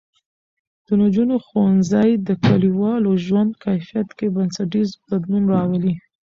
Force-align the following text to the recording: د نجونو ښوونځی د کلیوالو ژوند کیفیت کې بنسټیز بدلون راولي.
د 0.85 0.87
نجونو 1.01 1.35
ښوونځی 1.45 2.09
د 2.27 2.29
کلیوالو 2.45 3.11
ژوند 3.25 3.51
کیفیت 3.63 4.09
کې 4.17 4.27
بنسټیز 4.35 4.89
بدلون 5.09 5.43
راولي. 5.53 5.93